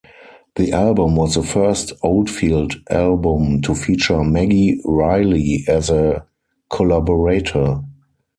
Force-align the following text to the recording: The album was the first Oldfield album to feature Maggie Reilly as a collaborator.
The 0.55 0.71
album 0.71 1.15
was 1.15 1.35
the 1.35 1.43
first 1.43 1.93
Oldfield 2.01 2.73
album 2.89 3.61
to 3.61 3.75
feature 3.75 4.23
Maggie 4.23 4.81
Reilly 4.83 5.63
as 5.67 5.91
a 5.91 6.25
collaborator. 6.71 7.81